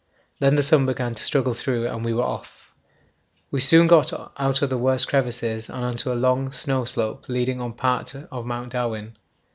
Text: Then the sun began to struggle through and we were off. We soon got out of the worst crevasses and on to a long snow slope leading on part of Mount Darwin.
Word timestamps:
Then 0.39 0.55
the 0.55 0.63
sun 0.63 0.87
began 0.87 1.13
to 1.13 1.21
struggle 1.21 1.53
through 1.53 1.87
and 1.87 2.03
we 2.03 2.11
were 2.11 2.23
off. 2.23 2.71
We 3.51 3.59
soon 3.59 3.85
got 3.85 4.11
out 4.35 4.63
of 4.63 4.69
the 4.71 4.77
worst 4.79 5.07
crevasses 5.07 5.69
and 5.69 5.85
on 5.85 5.97
to 5.97 6.11
a 6.11 6.15
long 6.17 6.51
snow 6.51 6.85
slope 6.85 7.29
leading 7.29 7.61
on 7.61 7.73
part 7.73 8.15
of 8.15 8.43
Mount 8.47 8.71
Darwin. 8.71 9.15